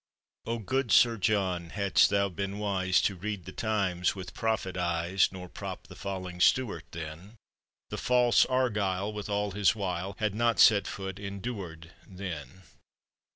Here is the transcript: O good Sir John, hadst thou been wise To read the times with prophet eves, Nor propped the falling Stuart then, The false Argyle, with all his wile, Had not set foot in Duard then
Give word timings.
O 0.47 0.57
good 0.57 0.91
Sir 0.91 1.15
John, 1.15 1.69
hadst 1.69 2.09
thou 2.09 2.27
been 2.27 2.57
wise 2.57 3.03
To 3.03 3.13
read 3.13 3.45
the 3.45 3.51
times 3.51 4.15
with 4.15 4.33
prophet 4.33 4.75
eves, 4.75 5.31
Nor 5.31 5.47
propped 5.47 5.89
the 5.89 5.95
falling 5.95 6.41
Stuart 6.41 6.85
then, 6.89 7.35
The 7.91 7.99
false 7.99 8.43
Argyle, 8.47 9.13
with 9.13 9.29
all 9.29 9.51
his 9.51 9.75
wile, 9.75 10.15
Had 10.17 10.33
not 10.33 10.59
set 10.59 10.87
foot 10.87 11.19
in 11.19 11.39
Duard 11.39 11.91
then 12.07 12.63